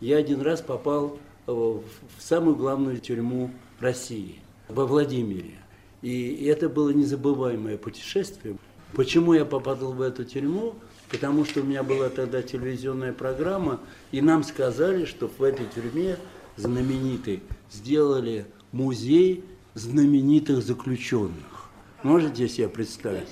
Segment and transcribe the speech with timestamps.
[0.00, 1.82] я один раз попал в
[2.18, 5.54] самую главную тюрьму России, во Владимире.
[6.02, 8.56] И это было незабываемое путешествие.
[8.94, 10.74] Почему я попадал в эту тюрьму?
[11.10, 13.80] Потому что у меня была тогда телевизионная программа,
[14.10, 16.16] и нам сказали, что в этой тюрьме
[16.56, 19.44] знаменитый сделали музей
[19.74, 21.70] знаменитых заключенных.
[22.02, 23.28] Можете себе представить?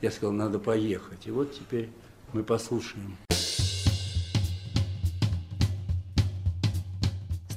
[0.00, 1.26] Я сказал, надо поехать.
[1.26, 1.88] И вот теперь
[2.32, 3.16] мы послушаем.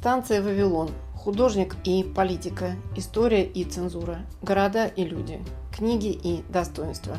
[0.05, 0.91] Станция «Вавилон».
[1.15, 2.75] Художник и политика.
[2.95, 4.19] История и цензура.
[4.43, 5.39] Города и люди.
[5.75, 7.17] Книги и достоинства.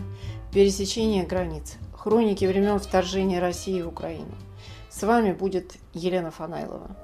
[0.53, 1.79] Пересечение границ.
[1.93, 4.31] Хроники времен вторжения России в Украину.
[4.89, 6.97] С вами будет Елена Фанайлова.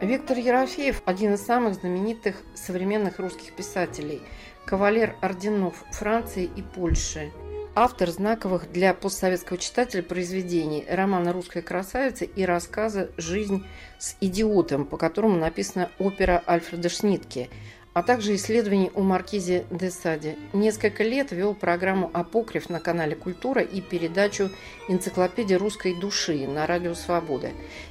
[0.00, 4.20] Виктор Ерофеев– один из самых знаменитых современных русских писателей,
[4.66, 7.32] кавалер орденов Франции и Польши,
[7.74, 13.64] автор знаковых для постсоветского читателя произведений романа «Русская красавица» и рассказа «Жизнь
[13.98, 17.48] с идиотом», по которому написана опера Альфреда Шнитке–
[17.94, 20.36] а также исследований о Маркизе де Саде.
[20.52, 24.50] Несколько лет вел программу «Апокриф» на канале «Культура» и передачу
[24.88, 27.50] «Энциклопедия русской души» на радио «Свобода».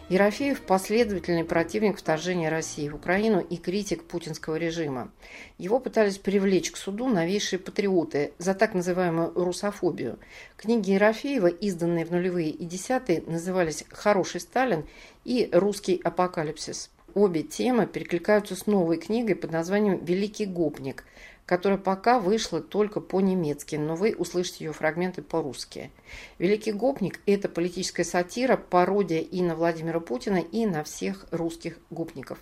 [0.09, 5.09] Ерофеев– последовательный противник вторжения России в Украину и критик путинского режима.
[5.57, 10.19] Его пытались привлечь к суду новейшие патриоты за так называемую русофобию.
[10.57, 14.85] Книги Ерофеева, изданные в нулевые и десятые, назывались «Хороший Сталин»
[15.23, 16.89] и «Русский апокалипсис».
[17.15, 21.03] Обе темы перекликаются с новой книгой под названием «Великий гопник»,
[21.45, 25.91] которая пока вышла только по-немецки, но вы услышите ее фрагменты по-русски.
[26.39, 32.39] «Великий гопник»– это политическая сатира, пародия и на Владимира Путина, и на всех русских гопников.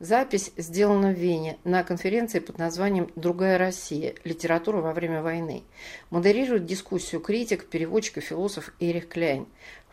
[0.00, 4.14] Запись сделана в Вене на конференции под названием «Другая Россия.
[4.24, 5.62] Литература во время войны».
[6.10, 9.46] Модерирует дискуссию критик, переводчик и философ Эрих Кляйн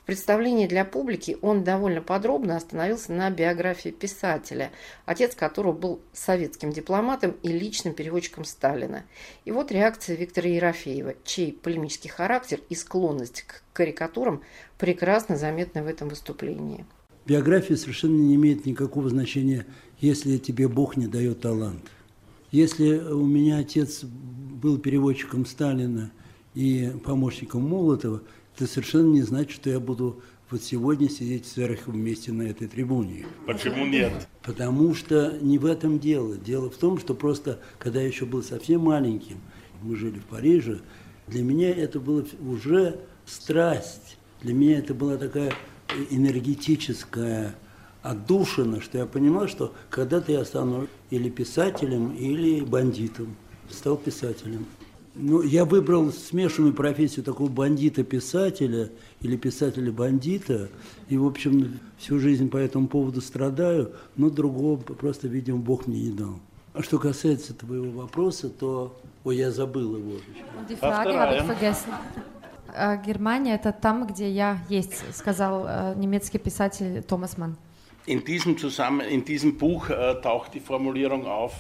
[0.08, 4.72] представлении для публики он довольно подробно остановился на биографии писателя,
[5.06, 9.04] отец которого был советским дипломатом и личным переводчиком Сталина.
[9.44, 14.42] И вот реакция Виктора Ерофеева, чей полемический характер и склонность к карикатурам
[14.80, 16.86] прекрасно заметны в этом выступлении.
[17.26, 19.66] Биография совершенно не имеет никакого значения,
[20.00, 21.84] если тебе Бог не дает талант.
[22.50, 26.12] Если у меня отец был переводчиком Сталина
[26.56, 28.24] и помощником Молотова–
[28.58, 30.20] это совершенно не значит, что я буду
[30.50, 33.28] вот сегодня сидеть с Эрхом вместе на этой трибуне.
[33.46, 34.28] Почему нет?
[34.42, 36.38] Потому что не в этом дело.
[36.38, 39.38] Дело в том, что просто, когда я еще был совсем маленьким,
[39.84, 40.80] мы жили в Париже,
[41.28, 44.18] для меня это было уже страсть.
[44.42, 45.54] Для меня это была такая
[46.10, 47.56] энергетическая
[48.02, 53.36] отдушина, что я понимал, что когда-то я стану или писателем, или бандитом.
[53.70, 54.66] Стал писателем.
[55.20, 58.92] Ну, я выбрал смешанную профессию такого бандита-писателя
[59.22, 60.70] или писателя-бандита.
[61.10, 66.02] И, в общем, всю жизнь по этому поводу страдаю, но другого просто, видимо, Бог мне
[66.02, 66.40] не дал.
[66.74, 68.96] А что касается твоего вопроса, то...
[69.24, 70.14] Ой, я забыл его.
[72.76, 77.58] А Германия– это там, где я есть, сказал э, немецкий писатель Томас Манн.
[78.06, 81.54] In diesem, Zusammen in diesem Buch äh, taucht die Formulierung auf,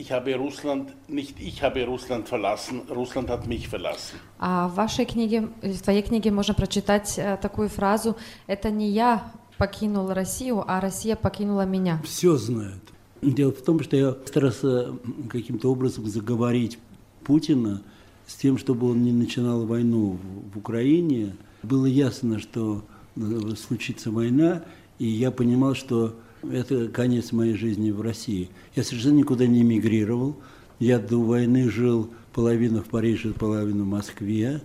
[0.00, 4.16] ich habe Russland, nicht ich habe Russland verlassen, Russland hat mich verlassen.
[4.38, 8.16] А в вашей книге, в твоей книге можно прочитать э, такую фразу
[8.46, 12.00] «Это не я покинул Россию, а Россия покинула меня».
[12.04, 12.82] Все знают.
[13.20, 14.94] Дело в том, что я старался
[15.28, 16.78] каким-то образом заговорить
[17.24, 17.82] Путина
[18.26, 20.18] с тем, чтобы он не начинал войну
[20.54, 21.36] в Украине.
[21.62, 22.82] Было ясно, что
[23.16, 23.20] э,
[23.56, 24.62] случится война,
[24.98, 28.50] и я понимал, что это конец моей жизни в России.
[28.74, 30.36] Я совершенно никуда не эмигрировал.
[30.78, 34.62] Я до войны жил половину в Париже, половину в Москве.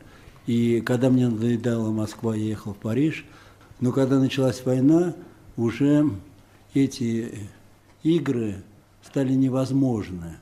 [0.47, 3.25] И когда мне надоедала Москва, я ехал в Париж.
[3.81, 5.15] Но когда началась война,
[5.57, 6.09] уже
[6.73, 7.49] эти
[8.03, 8.63] игры
[9.03, 10.37] стали невозможны.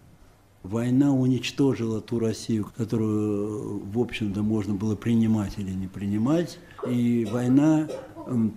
[0.61, 6.57] Война уничтожила ту Россию, которую, в общем-то, можно было принимать или не принимать.
[6.87, 7.89] И война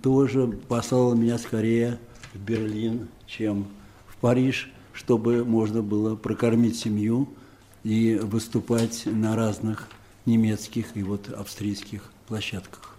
[0.01, 1.99] тоже послала меня скорее
[2.37, 3.67] в Берлин, чем
[4.07, 7.29] в Париж, чтобы можно было прокормить семью
[7.83, 9.89] и выступать на разных
[10.25, 12.95] немецких и вот австрийских площадках.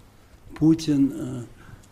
[0.57, 1.43] Путин э,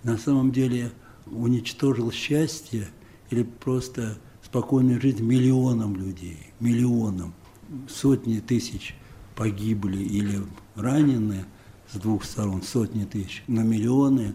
[0.03, 0.93] на самом деле
[1.27, 2.89] уничтожил счастье
[3.31, 7.35] или просто спокойную жизнь миллионам людей, миллионам.
[7.89, 8.97] Сотни тысяч
[9.35, 10.41] погибли или
[10.75, 11.45] ранены
[11.93, 14.35] с двух сторон, сотни тысяч, но миллионы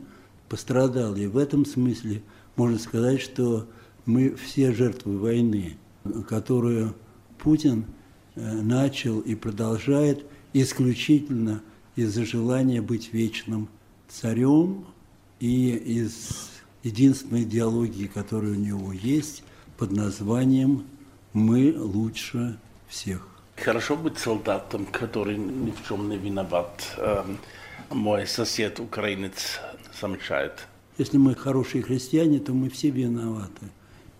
[0.49, 1.23] пострадали.
[1.23, 2.21] И в этом смысле–
[2.55, 3.67] можно сказать, что
[4.05, 5.77] мы все жертвы войны,
[6.27, 6.95] которую
[7.37, 7.85] Путин
[8.35, 11.61] э, начал и продолжает исключительно
[11.95, 13.69] из-за желания быть вечным
[14.07, 14.85] царем
[15.39, 16.49] и из
[16.83, 19.43] единственной идеологии, которая у него есть,
[19.77, 20.85] под названием
[21.33, 23.27] «Мы лучше всех».
[23.55, 26.83] Хорошо быть солдатом, который ни в чем не виноват.
[26.97, 27.37] Эм,
[27.89, 29.59] мой сосед, украинец,
[29.99, 30.67] замечает.
[30.97, 33.67] Если мы хорошие христиане, то мы все виноваты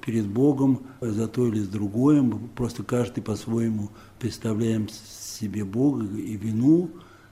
[0.06, 2.22] перед Богом за то или другое.
[2.22, 3.90] Мы просто каждый по-своему
[4.20, 6.90] представляем себе Бога и вину.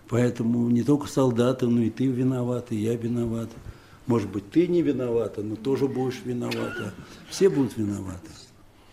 [0.07, 3.49] Поэтому не только солдаты, но и ты виноват, и я виноват.
[4.07, 6.93] Может быть, ты не виновата, но тоже будешь виновата.
[7.29, 8.29] Все будут виноваты.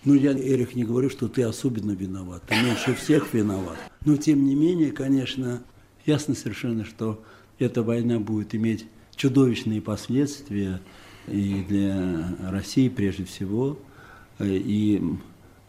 [0.04, 3.78] Ну, я, Эрих, не говорю, что ты особенно виноват, ты меньше всех виноват.
[4.04, 5.62] Но, тем не менее, конечно,
[6.04, 7.24] ясно совершенно, что
[7.58, 10.80] эта война будет иметь чудовищные последствия
[11.26, 13.78] и для России прежде всего.
[14.38, 15.02] И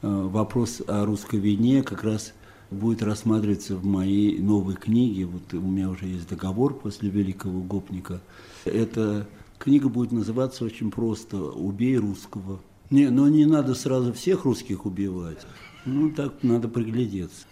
[0.01, 2.33] э, вопрос о русской войне как раз
[2.69, 5.25] будет рассматриваться в моей новой книге.
[5.25, 8.21] Вот у меня уже есть договор после Великого Гопника.
[8.65, 9.27] Эта
[9.57, 12.59] книга будет называться очень просто «Убей русского».
[12.89, 15.45] Не, но не надо сразу всех русских убивать.
[15.85, 17.45] Ну, так надо приглядеться.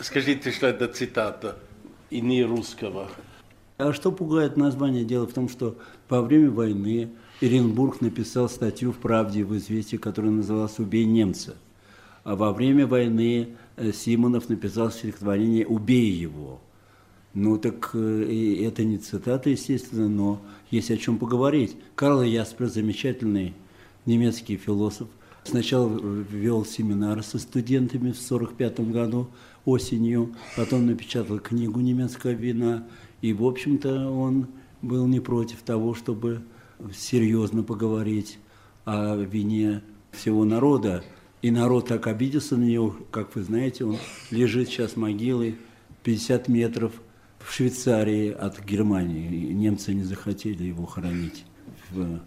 [0.00, 1.56] Скажите, что это цитата
[2.10, 3.08] «и не русского».
[3.78, 5.04] А что пугает название?
[5.04, 5.78] Дело в том, что
[6.08, 7.10] во время войны
[7.40, 11.54] Иренбург написал статью в «Правде» в «Известии», которая называлась «Убей немца».
[12.24, 16.60] А во время войны э, Симонов написал стихотворение «Убей его».
[17.34, 20.42] Ну так э, это не цитата, естественно, но
[20.72, 21.76] есть о чем поговорить.
[21.94, 23.54] Карл Яспер, замечательный
[24.06, 25.06] немецкий философ,
[25.44, 29.28] сначала вел семинар со студентами в 1945 году
[29.64, 32.88] осенью, потом напечатал книгу «Немецкая вина»,
[33.20, 34.48] и, в общем-то, он
[34.82, 36.42] был не против того, чтобы
[36.94, 38.38] серьезно поговорить
[38.84, 39.82] о вине
[40.12, 41.04] всего народа.
[41.42, 43.98] И народ так обиделся на него, как вы знаете, он
[44.30, 45.56] лежит сейчас могилой
[46.02, 46.92] 50 метров
[47.38, 49.52] в Швейцарии от Германии.
[49.52, 51.44] Немцы не захотели его хоронить
[51.90, 52.20] в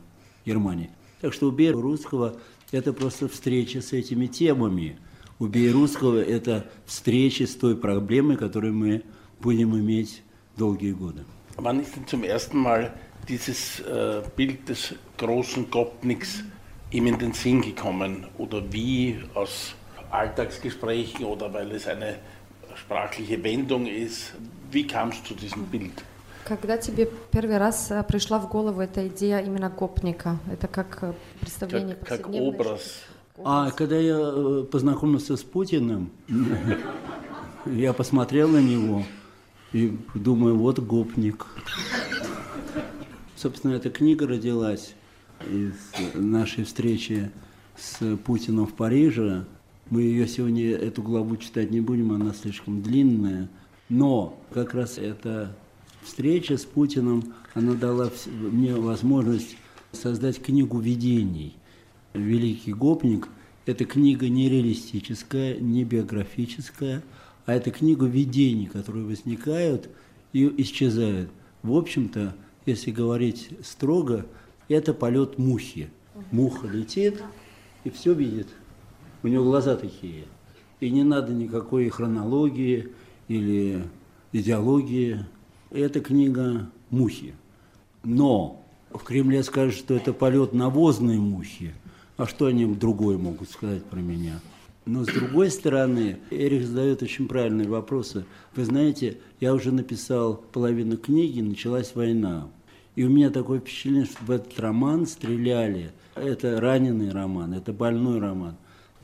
[0.45, 0.89] Германии.
[1.19, 2.37] Так что убей русского–
[2.71, 4.97] это просто встреча с этими темами.
[5.39, 9.03] Убей русского– это встреча с той проблемой, которую мы
[9.39, 10.23] будем иметь
[10.56, 11.24] долгие годы.
[11.56, 12.92] Wann ist denn zum ersten Mal
[13.28, 16.44] dieses äh, Bild des großen Gopniks
[16.90, 18.26] ihm in den Sinn gekommen?
[18.38, 19.74] Oder wie aus
[20.10, 22.16] Alltagsgesprächen oder weil es eine
[22.74, 24.34] sprachliche Wendung ist?
[24.70, 26.04] Wie kam es zu diesem Bild?
[26.44, 30.38] Когда тебе первый раз э, пришла в голову эта идея именно гопника?
[30.52, 33.02] Это как э, представление Как, как образ.
[33.44, 36.10] А когда я э, познакомился с Путиным,
[37.66, 39.02] я посмотрел на него
[39.73, 41.47] и думаю, вот гопник.
[43.35, 44.93] Собственно, эта книга родилась
[45.49, 45.73] из
[46.13, 47.31] нашей встречи
[47.77, 49.45] с Путиным в Париже.
[49.89, 53.49] Мы ее сегодня, эту главу читать не будем, она слишком длинная.
[53.89, 55.55] Но как раз эта
[56.03, 59.57] встреча с Путиным, она дала мне возможность
[59.91, 61.55] создать книгу видений.
[62.13, 63.29] «Великий гопник»–
[63.65, 67.03] это книга не реалистическая, не биографическая–
[67.45, 69.89] а это книга видений, которые возникают
[70.33, 71.29] и исчезают.
[71.63, 72.35] В общем-то,
[72.65, 74.25] если говорить строго,
[74.67, 75.89] это полет мухи.
[76.31, 77.21] Муха летит
[77.83, 78.47] и все видит.
[79.23, 80.25] У нее глаза такие.
[80.79, 82.89] И не надо никакой хронологии
[83.27, 83.83] или
[84.31, 85.25] идеологии.
[85.69, 87.33] Это книга мухи.
[88.03, 91.73] Но в Кремле скажут, что это полет навозной мухи.
[92.17, 94.39] А что они другое могут сказать про меня?
[94.85, 98.25] Но с другой стороны, Эрих задает очень правильные вопросы.
[98.55, 102.49] Вы знаете, я уже написал половину книги, началась война.
[102.95, 105.91] И у меня такое впечатление, что в этот роман стреляли.
[106.15, 108.55] Это раненый роман, это больной роман.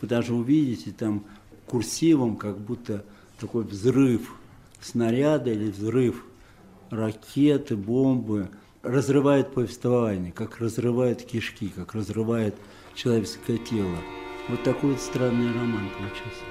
[0.01, 1.23] Вы даже увидите там
[1.67, 3.05] курсивом, как будто
[3.39, 4.35] такой взрыв
[4.81, 6.25] снаряда или взрыв
[6.89, 8.49] ракеты, бомбы
[8.81, 12.55] разрывает повествование, как разрывает кишки, как разрывает
[12.95, 13.97] человеческое тело.
[14.49, 16.43] Вот такой вот странный роман получился.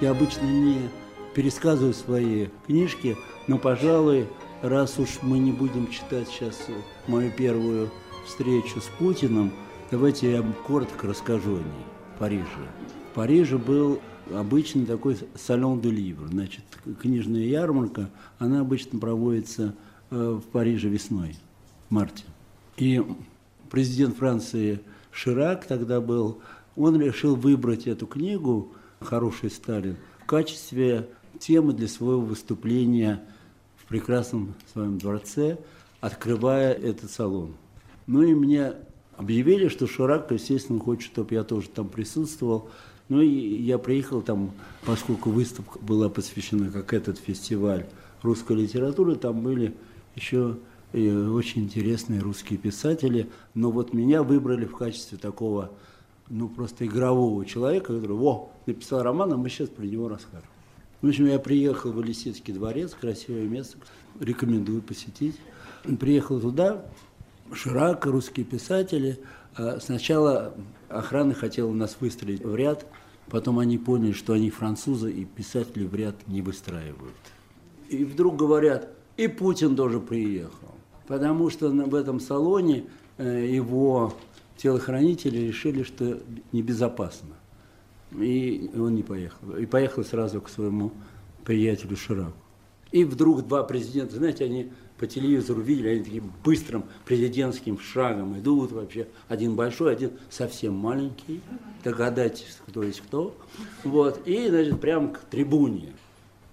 [0.00, 0.88] Я обычно не
[1.34, 3.16] пересказываю свои книжки,
[3.46, 4.26] но, пожалуй,
[4.62, 6.66] раз уж мы не будем читать сейчас
[7.06, 7.90] мою первую
[8.26, 9.52] встречу с Путиным,
[9.90, 11.86] давайте я коротко расскажу о ней
[12.18, 12.46] Париже.
[13.10, 14.00] В Париже был
[14.32, 16.64] обычный такой салон де ливр, значит,
[17.00, 19.74] книжная ярмарка, она обычно проводится
[20.12, 21.36] в Париже весной,
[21.88, 22.24] в марте.
[22.76, 23.02] И
[23.70, 26.38] президент Франции Ширак тогда был,
[26.76, 33.22] он решил выбрать эту книгу «Хороший Сталин» в качестве темы для своего выступления
[33.76, 35.58] в прекрасном своем дворце,
[36.00, 37.54] открывая этот салон.
[38.06, 38.74] Ну и мне
[39.16, 42.70] Объявили, что Ширак, естественно, хочет, чтобы я тоже там присутствовал.
[43.08, 44.52] Ну и я приехал там,
[44.86, 47.86] поскольку выставка была посвящена, как этот фестиваль
[48.22, 49.74] русской литературы, там были
[50.16, 50.56] еще
[50.94, 55.70] очень интересные русские писатели, но вот меня выбрали в качестве такого,
[56.28, 60.48] ну, просто игрового человека, который, во, написал роман, а мы сейчас про него расскажем.
[61.00, 63.78] В общем, я приехал в Елисейский дворец, красивое место,
[64.20, 65.36] рекомендую посетить.
[65.98, 66.84] Приехал туда,
[67.52, 69.18] Ширак, русские писатели.
[69.56, 70.54] А сначала
[70.88, 72.86] охрана хотела нас выстроить в ряд,
[73.28, 77.14] потом они поняли, что они французы, и писатели в ряд не выстраивают.
[77.88, 80.72] И вдруг говорят, и Путин тоже приехал
[81.12, 82.84] потому что в этом салоне
[83.18, 84.14] э, его
[84.56, 86.20] телохранители решили, что
[86.52, 87.34] небезопасно.
[88.18, 89.56] И он не поехал.
[89.56, 90.92] И поехал сразу к своему
[91.44, 92.32] приятелю Шираку.
[92.92, 98.72] И вдруг два президента, знаете, они по телевизору видели, они таким быстрым президентским шагом идут
[98.72, 99.08] вообще.
[99.28, 101.42] Один большой, один совсем маленький.
[101.84, 103.34] Догадайтесь, кто есть кто.
[103.84, 104.26] Вот.
[104.26, 105.92] И, значит, прямо к трибуне.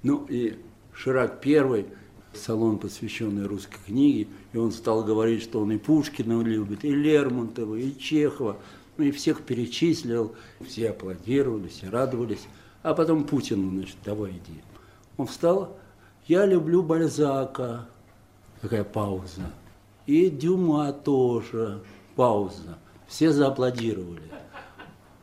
[0.03, 0.57] Ну, и
[0.93, 1.85] Ширак первый–
[2.33, 7.75] салон, посвященный русской книге, и он стал говорить, что он и Пушкина любит, и Лермонтова,
[7.75, 8.57] и Чехова,
[8.97, 12.47] ну и всех перечислил, все аплодировали, все радовались,
[12.83, 14.61] а потом Путину, значит, давай иди.
[15.17, 15.77] Он встал,
[16.27, 17.87] я люблю Бальзака,
[18.61, 19.51] такая пауза,
[20.05, 21.81] и Дюма тоже,
[22.15, 24.31] пауза, все зааплодировали,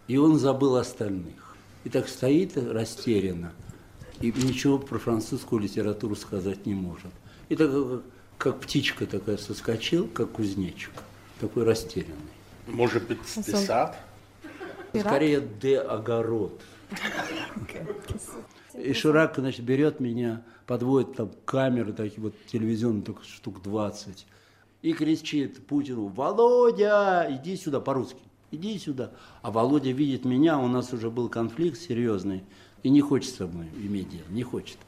[0.08, 1.56] и он забыл остальных.
[1.84, 3.52] И так стоит растерянно–
[4.20, 7.12] и ничего про французскую литературу сказать не может.
[7.48, 7.70] И так
[8.38, 10.92] как, птичка такая соскочил, как кузнечик,
[11.40, 12.16] такой растерянный.
[12.66, 13.96] Может быть, десад?
[14.94, 16.60] Скорее, де огород.
[18.74, 24.26] И Ширак, значит, берет меня, подводит там камеры, такие вот телевизионные, только штук 20,
[24.82, 28.20] и кричит Путину, Володя, иди сюда, по-русски,
[28.50, 29.12] иди сюда.
[29.42, 32.44] А Володя видит меня, у нас уже был конфликт серьезный,
[32.82, 34.78] и не хочет со мной иметь дело, не хочет.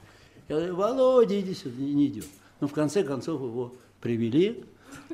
[0.48, 2.26] Я говорю, Володя, иди сюда, не идет.
[2.60, 4.64] Но в конце концов его привели,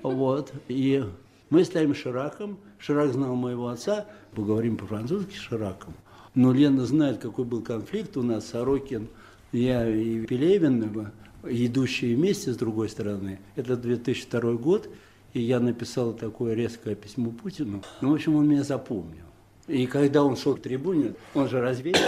[0.03, 1.05] вот, и
[1.51, 5.95] мы стоим Шираком, Ширак знал моего отца, поговорим по-французски Шираком.
[6.35, 9.09] Но Лена знает, какой был конфликт у нас, Сорокин,
[9.53, 11.11] я и Пелевин,
[11.45, 13.41] идущие вместе с другой стороны.
[13.57, 14.89] Это 2002 год,
[15.33, 17.83] и я написал такое резкое письмо Путину.
[18.01, 19.25] Ну, в общем, он меня запомнил.
[19.67, 22.01] И когда он шел к трибуне, он же развеял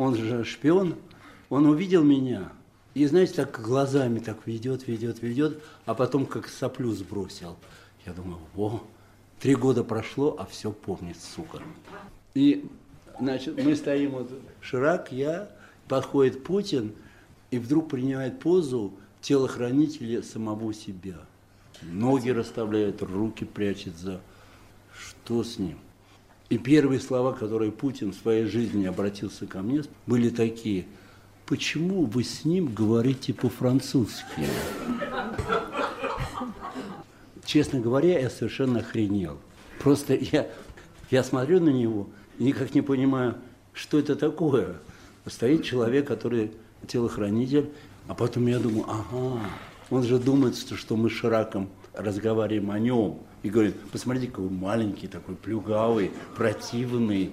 [0.00, 0.96] он же шпион,
[1.48, 2.52] он увидел меня,
[2.94, 7.56] и, знаете, так глазами так ведет, ведет, ведет, а потом как соплю сбросил.
[8.06, 8.82] Я думаю, о,
[9.38, 11.60] три года прошло, а все помнит, сука.
[12.34, 12.68] И,
[13.20, 14.30] значит, мы стоим, вот,
[14.60, 15.50] Ширак, я,
[15.86, 16.94] подходит Путин,
[17.50, 21.18] и вдруг принимает позу телохранителя самого себя.
[21.82, 24.20] Ноги расставляет, руки прячет за...
[24.92, 25.78] Что с ним?
[26.50, 30.84] И первые слова, которые Путин в своей жизни обратился ко мне, были такие.
[31.46, 34.24] Почему вы с ним говорите по-французски?
[37.44, 39.38] Честно говоря, я совершенно охренел.
[39.78, 40.48] Просто я,
[41.12, 43.36] я смотрю на него и никак не понимаю,
[43.72, 44.74] что это такое.
[45.26, 46.50] Стоит человек, который
[46.88, 47.70] телохранитель,
[48.08, 49.40] а потом я думаю, ага,
[49.88, 55.06] он же думает, что мы с Шираком разговариваем о нем– и говорит, посмотрите, какой маленький,
[55.06, 57.32] такой плюгавый, противный.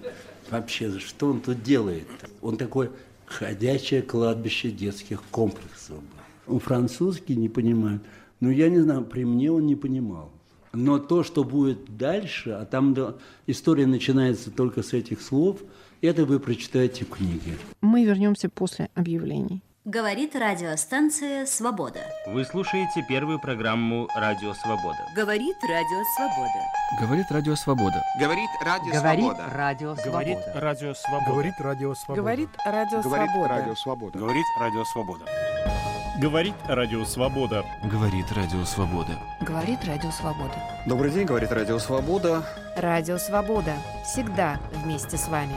[0.49, 2.07] Вообще, что он тут делает?
[2.41, 2.91] Он такое
[3.25, 5.99] ходячее кладбище детских комплексов.
[6.47, 8.01] Он французский не понимает.
[8.39, 10.31] Но я не знаю, при мне он не понимал.
[10.73, 12.95] Но то, что будет дальше, а там
[13.47, 15.59] история начинается только с этих слов,
[16.01, 17.57] это вы прочитаете в книге.
[17.81, 19.63] Мы вернемся после объявлений.
[19.87, 22.01] Говорит радиостанция «Свобода».
[22.25, 24.97] Вы слушаете первую программу «Радио Свобода».
[25.15, 26.59] Говорит Радио Свобода.
[26.99, 28.03] Говорит Радио Свобода.
[28.19, 29.49] Говорит Радио Свобода.
[30.09, 31.31] Говорит Радио Свобода.
[31.31, 32.21] Говорит Радио Свобода.
[32.21, 34.19] Говорит Радио Свобода.
[34.19, 35.23] Говорит Радио Свобода.
[36.19, 37.65] Говорит Радио Свобода.
[37.85, 39.13] Говорит Радио Свобода.
[39.39, 40.55] Говорит Радио Свобода.
[40.85, 42.43] Добрый день, говорит Радио Свобода.
[42.75, 43.73] Радио Свобода.
[44.03, 45.55] Всегда вместе с вами.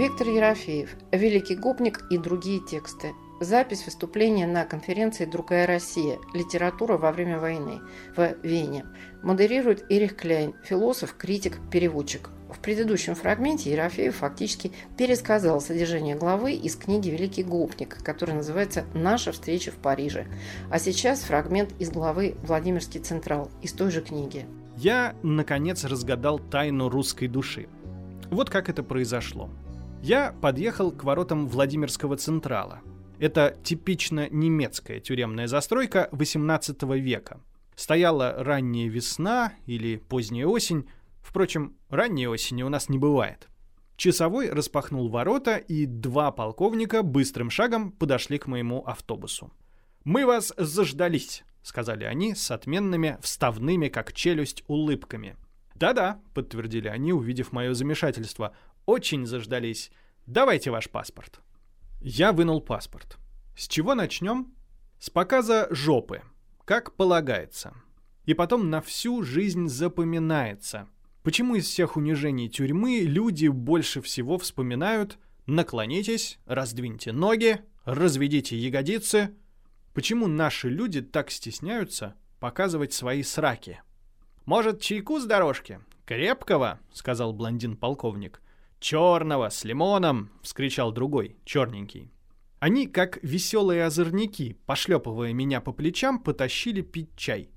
[0.00, 3.12] Виктор Ерофеев, «Великий гопник» и другие тексты.
[3.38, 6.16] Запись выступления на конференции «Другая Россия.
[6.32, 7.82] Литература во время войны»
[8.16, 8.86] в Вене.
[9.22, 12.30] Модерирует Эрих Кляйн, философ, критик, переводчик.
[12.50, 19.32] В предыдущем фрагменте Ерофеев фактически пересказал содержание главы из книги «Великий гопник», которая называется «Наша
[19.32, 20.28] встреча в Париже».
[20.70, 24.46] А сейчас фрагмент из главы «Владимирский Централ» из той же книги.
[24.78, 27.68] Я, наконец, разгадал тайну русской души.
[28.30, 29.50] Вот как это произошло.
[30.02, 32.80] Я подъехал к воротам Владимирского Централа.
[33.18, 37.40] Это типично немецкая тюремная застройка XVIII века.
[37.76, 40.88] Стояла ранняя весна или поздняя осень.
[41.20, 43.48] Впрочем, ранней осени у нас не бывает.
[43.96, 49.52] Часовой распахнул ворота, и два полковника быстрым шагом подошли к моему автобусу.
[50.04, 55.36] «Мы вас заждались»,— сказали они с отменными, вставными, как челюсть, улыбками.
[55.74, 58.54] «Да-да»,— подтвердили они, увидев мое замешательство.
[58.86, 59.90] «Очень заждались.
[60.26, 61.40] Давайте ваш паспорт».
[62.00, 63.18] Я вынул паспорт.
[63.56, 64.54] С чего начнем?
[64.98, 66.22] С показа жопы,
[66.64, 67.74] как полагается.
[68.24, 70.88] И потом на всю жизнь запоминается.
[71.22, 79.34] Почему из всех унижений тюрьмы люди больше всего вспоминают «наклонитесь», «раздвиньте ноги», «разведите ягодицы»,
[79.92, 83.82] Почему наши люди так стесняются показывать свои сраки?
[84.46, 85.80] «Может, чайку с дорожки?
[86.06, 88.40] Крепкого?»— сказал блондин-полковник.
[88.80, 92.10] «Черного, с лимоном!»— вскричал другой, черненький.
[92.60, 97.50] Они, как веселые озорники, пошлепывая меня по плечам, потащили пить чай.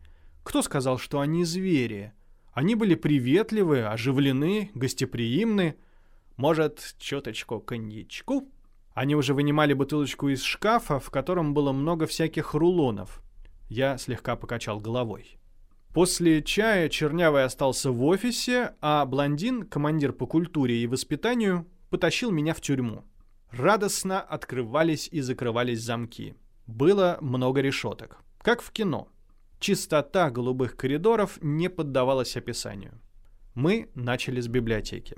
[0.44, 2.14] Кто сказал, что они звери?
[2.52, 5.76] Они были приветливы, оживлены, гостеприимны.
[6.36, 8.50] Может, чуточку коньячку?
[8.94, 13.22] Они уже вынимали бутылочку из шкафа, в котором было много всяких рулонов.
[13.70, 15.38] Я слегка покачал головой.
[15.94, 22.56] После чая Чернявый остался в офисе, а блондин, командир по культуре и воспитанию, потащил меня
[22.56, 23.04] в тюрьму.
[23.52, 26.36] Радостно открывались и закрывались замки.
[26.66, 28.18] Было много решеток.
[28.40, 29.08] Как в кино.
[29.60, 33.00] Чистота голубых коридоров не поддавалась описанию.
[33.54, 35.16] Мы начали с библиотеки.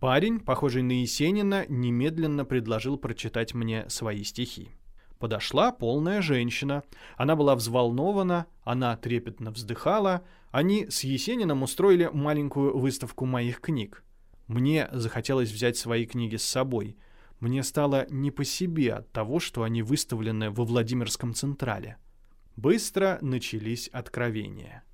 [0.00, 4.70] Парень, похожий на Есенина, немедленно предложил прочитать мне свои стихи.
[5.18, 6.82] Подошла полная женщина.
[7.16, 10.24] Она была взволнована, она трепетно вздыхала.
[10.50, 14.04] Они с Есениным устроили маленькую выставку моих книг.
[14.46, 16.96] Мне захотелось взять свои книги с собой.
[17.40, 21.96] Мне стало не по себе от того, что они выставлены во Владимирском Централе.
[22.56, 24.84] Быстро начались откровения.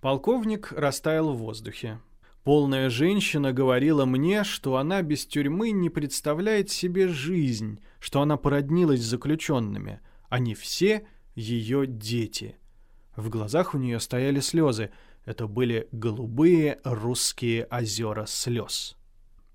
[0.00, 2.00] Полковник растаял в воздухе.
[2.46, 9.00] Полная женщина говорила мне, что она без тюрьмы не представляет себе жизнь, что она породнилась
[9.00, 9.98] с заключенными.
[10.28, 12.56] Они все ее дети.
[13.16, 14.92] В глазах у нее стояли слезы.
[15.24, 18.96] Это были голубые русские озера слез.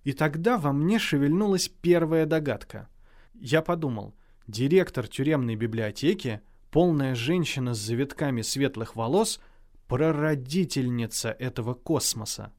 [0.03, 2.89] И тогда во мне шевельнулась первая догадка.
[3.33, 4.15] Я подумал,
[4.47, 9.39] директор тюремной библиотеки, полная женщина с завитками светлых волос,
[9.87, 12.51] прародительница этого космоса.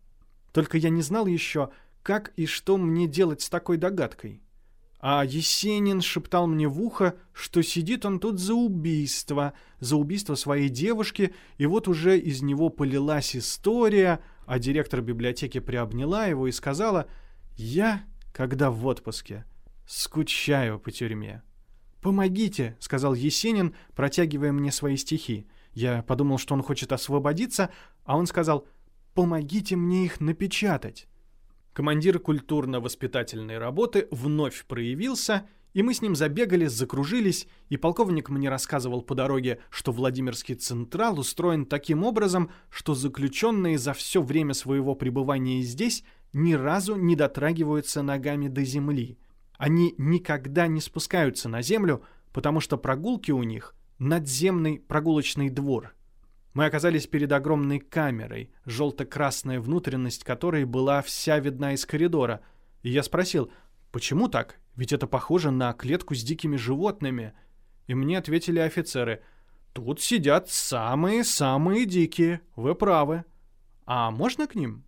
[0.53, 1.71] Только я не знал еще,
[2.03, 4.43] как и что мне делать с такой догадкой.
[5.01, 10.69] А Есенин шептал мне в ухо, что сидит он тут за убийство, за убийство своей
[10.69, 17.09] девушки, и вот уже из него полилась история, а директор библиотеки приобняла его и сказала,
[17.57, 19.45] «Я, когда в отпуске,
[19.87, 21.43] скучаю по тюрьме».
[22.01, 25.47] «Помогите»,— сказал Есенин, протягивая мне свои стихи.
[25.73, 27.71] Я подумал, что он хочет освободиться,
[28.05, 28.67] а он сказал—
[29.15, 31.07] Помогите мне их напечатать.
[31.75, 39.03] Командир культурно-воспитательной работы вновь проявился, и мы с ним забегали, закружились, и полковник мне рассказывал
[39.03, 45.61] по дороге, что Владимирский Централ устроен таким образом, что заключенные за все время своего пребывания
[45.61, 49.19] здесь ни разу не дотрагиваются ногами до земли.
[49.59, 55.95] Они никогда не спускаются на землю, потому что прогулки у них— надземный прогулочный двор—
[56.55, 62.41] мы оказались перед огромной камерой, желто-красная внутренность которой была вся видна из коридора.
[62.83, 63.51] И я спросил,
[63.91, 64.59] почему так?
[64.77, 67.33] Ведь это похоже на клетку с дикими животными.
[67.87, 69.23] И мне ответили офицеры,
[69.73, 73.25] тут сидят самые-самые дикие, вы правы.
[73.87, 74.85] А можно к ним?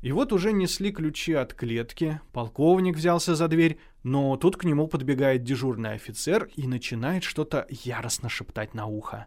[0.00, 4.86] И вот уже несли ключи от клетки, полковник взялся за дверь, но тут к нему
[4.86, 9.26] подбегает дежурный офицер и начинает что-то яростно шептать на ухо.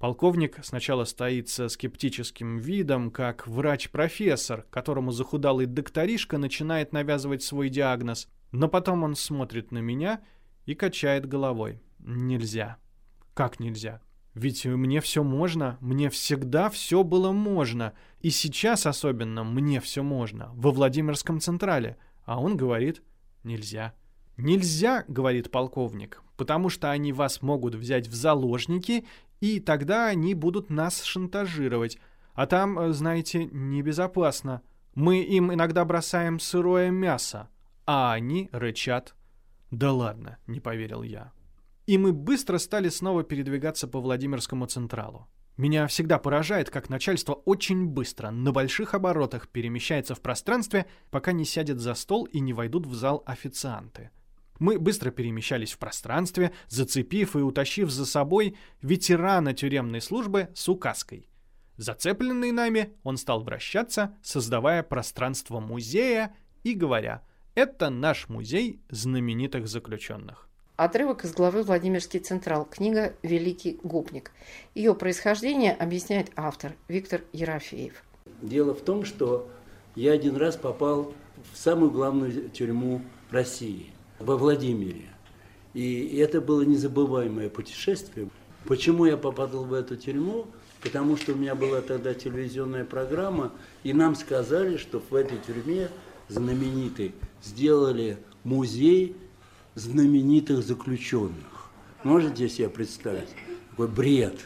[0.00, 8.26] Полковник сначала стоит со скептическим видом, как врач-профессор, которому захудалый докторишка начинает навязывать свой диагноз,
[8.50, 10.22] но потом он смотрит на меня
[10.64, 11.82] и качает головой.
[11.98, 12.78] Нельзя.
[13.34, 14.00] Как нельзя?
[14.32, 20.50] Ведь мне все можно, мне всегда все было можно, и сейчас особенно мне все можно,
[20.54, 23.02] во Владимирском Централе, а он говорит
[23.44, 23.92] «нельзя».
[24.38, 29.04] «Нельзя»,— говорит полковник, «потому что они вас могут взять в заложники
[29.40, 31.98] и тогда они будут нас шантажировать.
[32.32, 34.62] А там, э, знаете, небезопасно.
[34.94, 37.50] Мы им иногда бросаем сырое мясо,
[37.84, 39.14] а они рычат.
[39.70, 41.30] Да ладно, не поверил я.
[41.84, 45.28] И мы быстро стали снова передвигаться по Владимирскому Централу.
[45.58, 51.44] Меня всегда поражает, как начальство очень быстро, на больших оборотах перемещается в пространстве, пока не
[51.44, 54.10] сядет за стол и не войдут в зал официанты.
[54.60, 61.26] Мы быстро перемещались в пространстве, зацепив и утащив за собой ветерана тюремной службы с указкой.
[61.78, 67.22] Зацепленный нами, он стал вращаться, создавая пространство музея и говоря
[67.54, 70.46] «Это наш музей знаменитых заключенных».
[70.76, 74.30] Отрывок из главы «Владимирский Централ», книга «Великий гопник».
[74.74, 78.02] Ее происхождение объясняет автор Виктор Ерофеев.
[78.42, 79.50] Дело в том, что
[79.94, 81.14] я один раз попал
[81.50, 83.90] в самую главную тюрьму России,
[84.20, 85.08] во Владимире.
[85.74, 88.28] И это было незабываемое путешествие.
[88.66, 90.46] Почему я попадал в эту тюрьму?
[90.82, 93.52] Потому что у меня была тогда телевизионная программа,
[93.82, 95.88] и нам сказали, что в этой тюрьме
[96.28, 99.16] знаменитый сделали музей
[99.74, 101.70] знаменитых заключенных.
[102.02, 103.28] Можете себе представить?
[103.70, 104.38] Такой бред.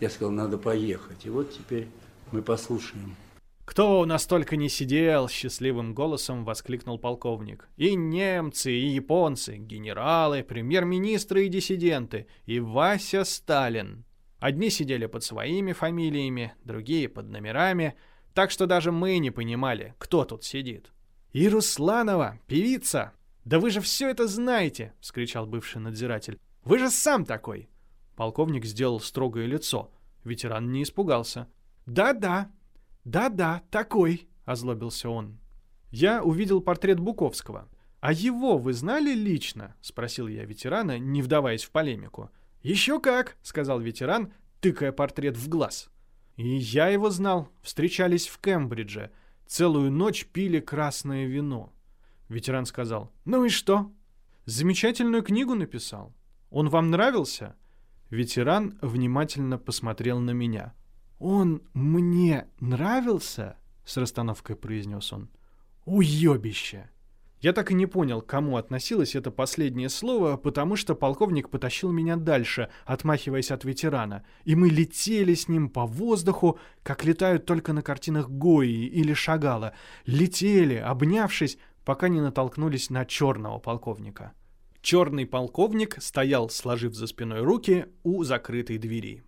[0.00, 1.24] Я сказал, надо поехать.
[1.24, 1.88] И вот теперь
[2.32, 3.14] мы послушаем.
[3.64, 7.68] «Кто у нас только не сидел!»— счастливым голосом воскликнул полковник.
[7.76, 14.04] «И немцы, и японцы, генералы, премьер-министры и диссиденты, и Вася Сталин.
[14.38, 17.96] Одни сидели под своими фамилиями, другие под номерами,
[18.34, 20.92] так что даже мы не понимали, кто тут сидит.
[21.32, 23.12] И Русланова, певица,
[23.44, 26.38] «Да вы же все это знаете!»— вскричал бывший надзиратель.
[26.64, 27.68] «Вы же сам такой!»
[28.16, 29.92] Полковник сделал строгое лицо.
[30.24, 31.48] Ветеран не испугался.
[31.84, 32.50] «Да-да,
[33.04, 35.38] да-да, такой!»— озлобился он.
[35.90, 37.68] Я увидел портрет Буковского.
[38.00, 42.30] «А его вы знали лично?»— спросил я ветерана, не вдаваясь в полемику.
[42.62, 45.88] «Еще как!»— сказал ветеран, тыкая портрет в глаз.
[46.36, 47.48] И я его знал.
[47.62, 49.10] Встречались в Кембридже.
[49.46, 51.72] Целую ночь пили красное вино.
[52.28, 53.92] Ветеран сказал, «Ну и что?»
[54.46, 56.12] «Замечательную книгу написал.
[56.50, 57.56] Он вам нравился?»
[58.10, 60.74] Ветеран внимательно посмотрел на меня.
[61.18, 65.28] «Он мне нравился?»— с расстановкой произнес он.
[65.84, 66.90] «Уебище!»
[67.44, 71.92] Я так и не понял, к кому относилось это последнее слово, потому что полковник потащил
[71.92, 77.74] меня дальше, отмахиваясь от ветерана, и мы летели с ним по воздуху, как летают только
[77.74, 79.74] на картинах Гои или Шагала.
[80.06, 84.32] Летели, обнявшись, пока не натолкнулись на черного полковника.
[84.80, 89.22] Черный полковник стоял, сложив за спиной руки, у закрытой двери.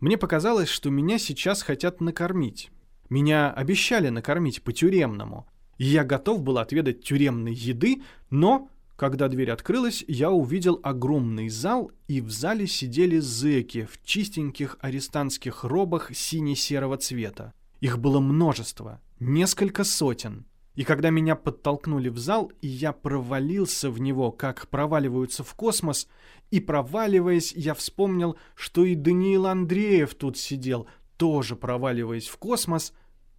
[0.00, 2.70] Мне показалось, что меня сейчас хотят накормить.
[3.10, 5.46] Меня обещали накормить по-тюремному.
[5.78, 11.90] И я готов был отведать тюремной еды, но, когда дверь открылась, я увидел огромный зал,
[12.06, 17.52] и в зале сидели зэки в чистеньких арестантских робах сине-серого цвета.
[17.80, 20.46] Их было множество, несколько сотен.
[20.74, 26.06] И когда меня подтолкнули в зал, и я провалился в него, как проваливаются в космос,
[26.50, 32.92] и проваливаясь, я вспомнил, что и Даниил Андреев тут сидел, тоже проваливаясь в космос,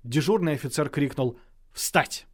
[0.04, 1.40] дежурный офицер крикнул
[1.72, 2.28] «Встать!».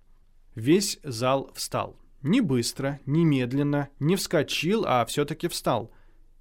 [0.55, 1.97] Весь зал встал.
[2.21, 5.91] Не быстро, не медленно, не вскочил, а все-таки встал.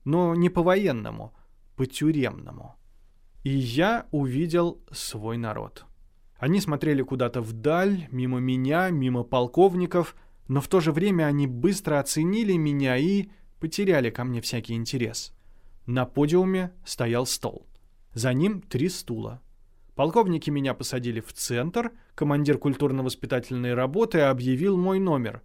[0.05, 1.35] Но не по-военному,
[1.77, 2.77] по-тюремному.
[3.43, 5.85] И я увидел свой народ.
[6.39, 10.17] Они смотрели куда-то вдаль, мимо меня, мимо полковников,
[10.49, 13.29] но в то же время они быстро оценили меня и
[13.65, 15.33] потеряли ко мне всякий интерес.
[15.87, 17.67] На подиуме стоял стол.
[18.13, 19.41] За ним три стула.
[19.95, 25.41] Полковники меня посадили в центр, командир культурно-воспитательной работы объявил мой номер.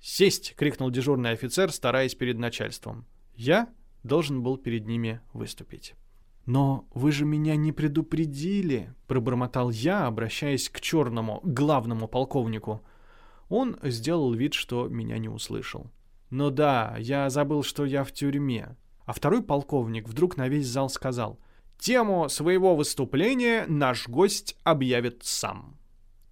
[0.00, 3.04] «Сесть!»— крикнул дежурный офицер, стараясь перед начальством.
[3.34, 3.68] Я
[4.04, 5.96] должен был перед ними выступить.
[6.44, 12.82] «Но вы же меня не предупредили»,— пробормотал я, обращаясь к черному, главному полковнику.
[13.48, 15.90] Он сделал вид, что меня не услышал.
[16.30, 18.76] «Ну да, я забыл, что я в тюрьме».
[19.04, 21.38] А второй полковник вдруг на весь зал сказал,
[21.78, 25.78] «Тему своего выступления наш гость объявит сам».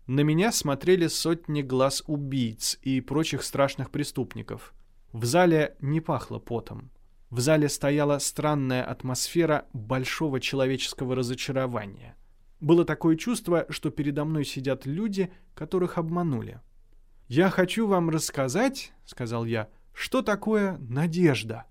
[0.07, 4.75] На меня смотрели сотни глаз убийц и прочих страшных преступников.
[5.13, 6.91] В зале не пахло потом.
[7.31, 12.17] В зале стояла странная атмосфера большого человеческого разочарования.
[12.61, 16.61] Было такое чувство, что передо мной сидят люди, которых обманули.
[17.29, 21.65] «Я хочу вам рассказать,— сказал я,— что такое надежда».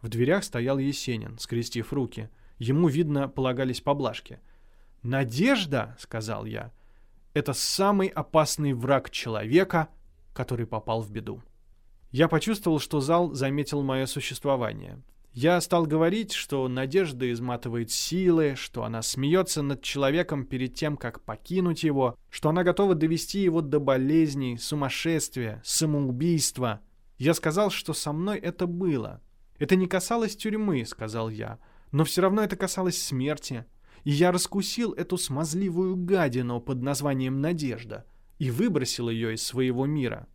[0.00, 2.28] В дверях стоял Есенин, скрестив руки.
[2.58, 4.40] Ему, видно, полагались поблажки.
[5.02, 6.70] «Надежда,— сказал я,—
[7.34, 9.88] это самый опасный враг человека,
[10.32, 11.42] который попал в беду».
[12.12, 15.02] Я почувствовал, что зал заметил мое существование.
[15.32, 21.22] Я стал говорить, что надежда изматывает силы, что она смеется над человеком перед тем, как
[21.22, 26.80] покинуть его, что она готова довести его до болезней, сумасшествия, самоубийства.
[27.22, 29.20] Я сказал, что со мной это было.
[29.60, 31.60] Это не касалось тюрьмы, сказал я,
[31.92, 33.64] но все равно это касалось смерти.
[34.02, 38.06] И я раскусил эту смазливую гадину под названием «Надежда»
[38.40, 40.26] и выбросил ее из своего мира.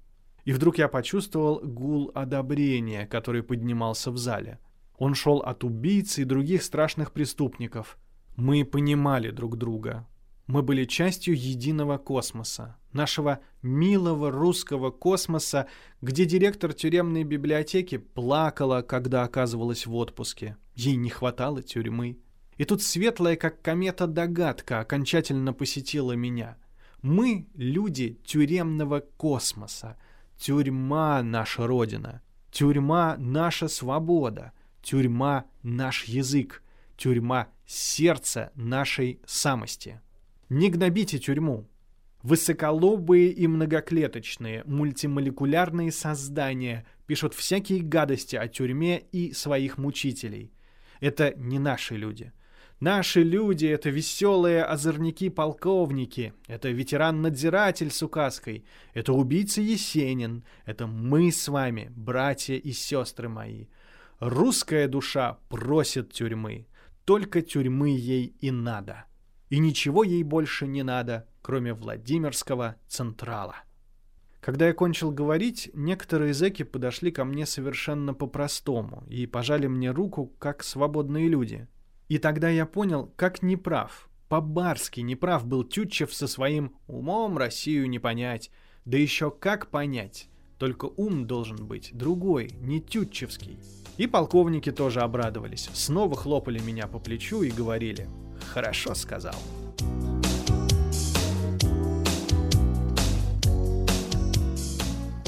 [0.45, 4.58] И вдруг я почувствовал гул одобрения, который поднимался в зале.
[4.97, 7.97] Он шел от убийц и других страшных преступников.
[8.38, 10.08] Мы понимали друг друга.
[10.48, 15.68] Мы были частью единого космоса, нашего милого русского космоса,
[16.02, 20.56] где директор тюремной библиотеки плакала, когда оказывалась в отпуске.
[20.74, 22.18] Ей не хватало тюрьмы.
[22.56, 26.58] И тут светлая, как комета, догадка окончательно посетила меня.
[27.02, 29.98] Мы— люди тюремного космоса.
[30.38, 32.22] Тюрьма— наша родина.
[32.52, 34.54] Тюрьма— наша свобода.
[34.82, 36.64] Тюрьма— наш язык.
[36.96, 40.00] Тюрьма— сердце нашей самости.
[40.50, 41.68] Не гнобите тюрьму.
[42.24, 50.52] Высоколобые и многоклеточные, мультимолекулярные создания пишут всякие гадости о тюрьме и своих мучителей.
[51.00, 52.32] Это не наши люди.
[52.80, 61.48] Наши люди— это веселые озорники-полковники, это ветеран-надзиратель с указкой, это убийца Есенин, это мы с
[61.48, 63.66] вами, братья и сестры мои.
[64.20, 66.68] Русская душа просит тюрьмы,
[67.04, 69.06] только тюрьмы ей и надо.
[69.50, 73.56] И ничего ей больше не надо, кроме Владимирского Централа.
[74.42, 80.34] Когда я кончил говорить, некоторые зэки подошли ко мне совершенно по-простому и пожали мне руку,
[80.40, 81.68] как свободные люди—
[82.08, 88.00] и тогда я понял, как неправ, по-барски неправ был Тютчев со своим «умом Россию не
[88.00, 88.50] понять».
[88.86, 90.30] Да еще как понять?
[90.58, 93.60] Только ум должен быть другой, не тютчевский.
[93.98, 98.08] И полковники тоже обрадовались, снова хлопали меня по плечу и говорили
[98.54, 99.36] «хорошо сказал».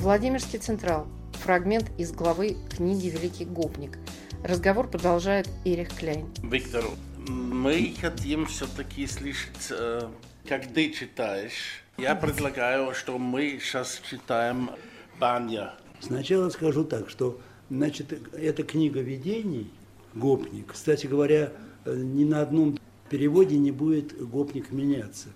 [0.02, 1.08] Владимирский Централ.
[1.44, 3.98] Фрагмент из главы книги «Великий гопник».
[4.44, 6.26] Разговор продолжает Эрих Кляйн.
[6.42, 6.86] Виктор,
[7.28, 10.08] мы хотим все-таки слышать, э,
[10.48, 11.84] как ты читаешь.
[11.98, 14.72] Я предлагаю, что мы сейчас читаем
[15.20, 15.74] Баня.
[16.00, 19.70] Сначала скажу так, что значит, эта книга видений
[20.14, 21.52] «Гопник», кстати говоря,
[21.84, 25.30] э, ни на одном переводе не будет «гопник» меняться.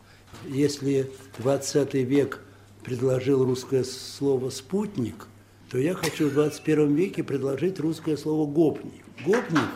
[0.47, 2.41] Если 20 век
[2.83, 5.27] предложил русское слово «спутник»,
[5.69, 9.03] то я хочу в 21 веке предложить русское слово «гопник».
[9.25, 9.69] Гопник,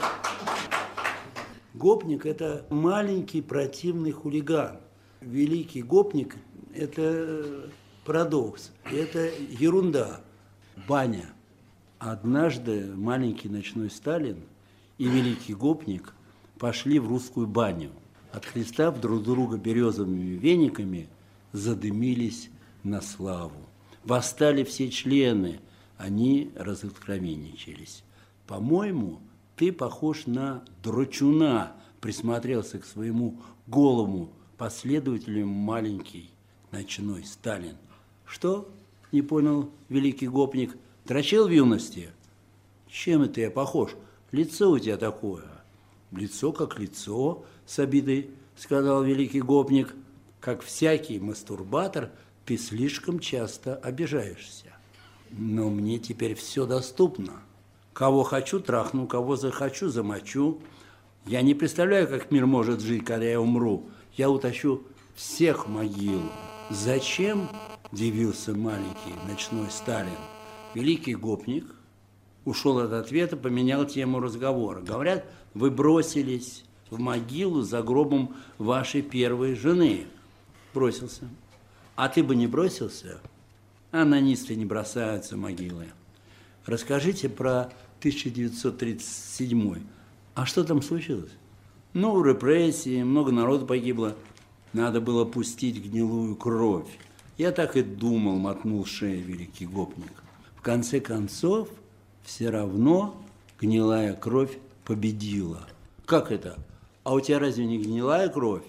[1.74, 4.80] гопник– это маленький противный хулиган.
[5.22, 6.36] Великий гопник–
[6.76, 7.70] это
[8.06, 10.22] парадокс, это ерунда,
[10.88, 11.34] баня.
[12.00, 14.44] Однажды маленький ночной Сталин
[14.98, 16.14] и великий гопник
[16.60, 17.92] пошли в русскую баню.
[18.32, 21.08] Отхлестав друг друга березовыми вениками,
[21.54, 22.50] задымились
[22.84, 23.66] на славу.
[24.04, 25.60] Восстали все члены–
[25.98, 28.04] они разоткровенничались.
[28.46, 29.20] По-моему,
[29.56, 36.30] ты похож на дрочуна, присмотрелся к своему голому последователю маленький
[36.72, 37.76] ночной Сталин.
[38.26, 38.70] Что?
[39.12, 40.78] Не понял великий гопник.
[41.06, 42.10] Дрочил в юности?
[42.90, 43.92] Чем это я похож?
[44.32, 45.46] Лицо у тебя такое.
[46.12, 49.96] Лицо как лицо, с обидой сказал великий гопник.
[50.40, 52.12] Как всякий мастурбатор,
[52.46, 54.74] ты слишком часто обижаешься.
[55.32, 57.42] Но мне теперь все доступно.
[57.94, 60.62] Кого хочу, трахну, кого захочу, замочу.
[61.26, 63.90] Я не представляю, как мир может жить, когда я умру.
[64.16, 64.84] Я утащу
[65.16, 66.32] всех в могилу.
[66.70, 67.50] Зачем,
[67.92, 70.12] дивился маленький ночной Сталин,
[70.74, 71.66] великий гопник,
[72.46, 74.82] ушел от ответа, поменял тему разговора.
[74.82, 80.08] Говорят, вы бросились в могилу за гробом вашей первой жены.
[80.74, 81.28] Бросился.
[81.96, 83.20] А ты бы не бросился?
[83.92, 85.88] Анонисты не бросаются могилы.
[86.66, 89.82] Расскажите про 1937.
[90.36, 91.32] А что там случилось?
[91.94, 94.16] Ну, репрессии, много народу погибло.
[94.74, 97.00] Надо было пустить гнилую кровь.
[97.38, 100.12] Я так и думал, мотнул шею великий гопник.
[100.56, 101.70] В конце концов,
[102.24, 103.16] все равно
[103.60, 104.58] гнилая кровь
[104.88, 105.68] победила.
[106.06, 106.58] Как это?
[107.04, 108.64] А у тебя разве не гнилая кровь?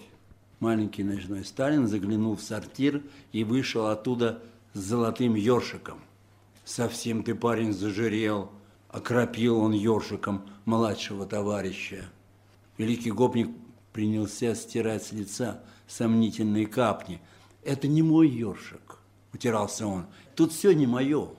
[0.59, 3.01] Маленький ночной Сталин заглянул в сортир
[3.31, 5.99] и вышел оттуда с золотым ёршиком.
[6.65, 8.51] Совсем ты, парень, зажирел,
[8.89, 12.09] окропил он ёршиком младшего товарища.
[12.77, 13.49] Великий гопник
[13.93, 17.21] принялся стирать с лица сомнительные капни.
[17.63, 18.97] Это не мой ёршик,
[19.33, 20.05] утирался он.
[20.35, 21.29] Тут все не мое.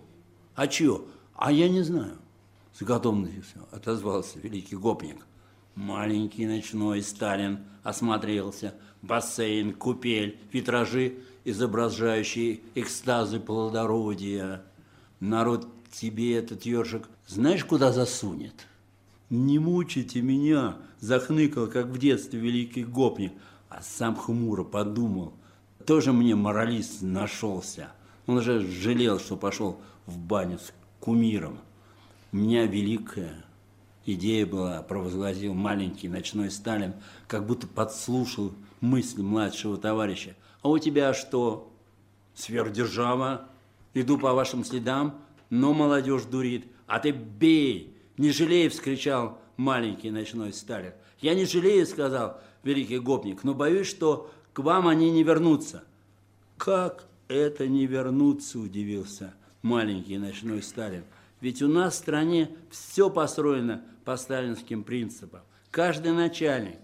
[0.54, 1.02] А чье?
[1.34, 2.16] А я не знаю.
[2.80, 5.26] С готовностью отозвался великий гопник.
[5.74, 8.74] Маленький ночной Сталин осмотрелся.
[9.02, 14.62] Бассейн, купель, витражи– изображающие экстазы плодородия.
[15.20, 18.66] Народ тебе этот ежик знаешь, куда засунет?
[19.28, 23.34] не мучайте меня, захныкал, как в детстве великий гопник,
[23.68, 25.34] а сам хмуро подумал,
[25.84, 27.92] тоже мне моралист нашелся.
[28.26, 31.58] Он уже жалел, что пошел в баню с кумиром.
[32.32, 33.44] У меня великая
[34.06, 36.94] идея была, провозгласил маленький ночной Сталин,
[37.26, 40.36] как будто подслушал мысли младшего товарища.
[40.62, 41.72] А у тебя что?
[42.34, 43.48] Сверхдержава?
[43.94, 46.66] Иду по вашим следам, но молодежь дурит.
[46.86, 47.96] А ты бей!
[48.16, 50.92] Не жалей, вскричал маленький ночной Сталин.
[51.20, 55.82] Я не жалею, сказал великий гопник, но боюсь, что к вам они не вернутся.
[56.56, 61.04] Как это не вернуться, удивился маленький ночной Сталин.
[61.40, 65.40] Ведь у нас в стране все построено по сталинским принципам.
[65.70, 66.78] Каждый начальник,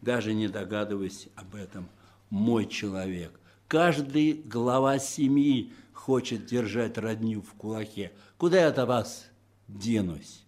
[0.00, 1.88] даже не догадываясь об этом,
[2.28, 3.38] мой человек.
[3.68, 8.12] Каждый глава семьи хочет держать родню в кулаке.
[8.36, 9.26] Куда я от вас
[9.68, 10.44] денусь?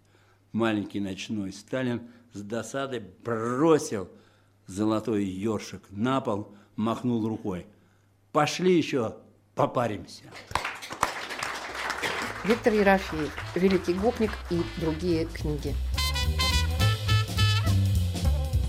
[0.52, 4.08] Маленький ночной Сталин с досадой бросил
[4.66, 7.66] золотой ёршик на пол, махнул рукой.
[8.32, 9.16] Пошли еще
[9.54, 10.24] попаримся.
[12.44, 15.74] Виктор Ерофеев, «Великий гопник» и другие книги.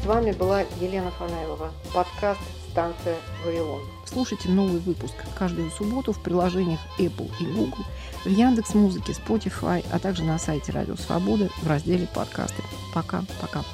[0.01, 1.73] С вами была Елена Фанаилова.
[1.93, 2.39] Подкаст
[2.71, 3.81] «Станция Вавилон».
[4.05, 7.83] Слушайте новый выпуск каждую субботу в приложениях Apple и Google,
[8.23, 12.63] в Яндекс Музыке, Spotify, а также на сайте Радио Свобода в разделе «Подкасты».
[12.93, 13.65] Пока-пока.